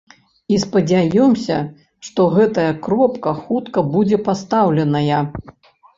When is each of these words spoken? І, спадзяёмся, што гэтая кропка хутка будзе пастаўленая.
І, 0.53 0.57
спадзяёмся, 0.61 1.57
што 2.09 2.25
гэтая 2.37 2.67
кропка 2.87 3.35
хутка 3.43 3.79
будзе 3.93 4.17
пастаўленая. 4.29 5.25